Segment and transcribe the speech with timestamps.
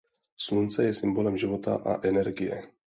[0.41, 2.71] Slunce je symbolem života a energie.